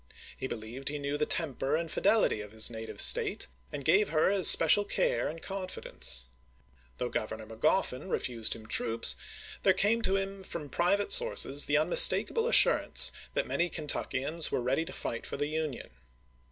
He 0.35 0.47
believed 0.47 0.89
he 0.89 0.97
knew 0.97 1.15
the 1.15 1.27
temper 1.27 1.75
and 1.75 1.91
fidelity 1.91 2.41
of 2.41 2.49
his 2.49 2.71
native 2.71 2.99
State," 2.99 3.45
and 3.71 3.85
gave 3.85 4.09
her 4.09 4.31
his 4.31 4.49
special 4.49 4.83
care 4.83 5.27
and 5.27 5.43
confidence. 5.43 6.25
Though 6.97 7.11
Grovernor 7.11 7.45
Magoffin 7.45 8.09
refused 8.09 8.55
him 8.55 8.65
troops, 8.65 9.15
there 9.61 9.73
came 9.73 10.01
to 10.01 10.15
him 10.15 10.41
from 10.41 10.69
pri 10.69 10.95
vate 10.95 11.11
sources 11.11 11.65
the 11.65 11.77
unmistakable 11.77 12.47
assurance 12.47 13.11
that 13.35 13.45
manj^ 13.47 13.71
Kentuckians 13.73 14.51
were 14.51 14.59
ready 14.59 14.85
to 14.85 14.91
fight 14.91 15.23
for 15.27 15.37
the 15.37 15.45
Union. 15.45 15.91